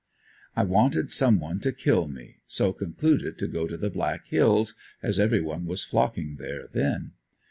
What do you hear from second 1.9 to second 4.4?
me, so concluded to go to the Black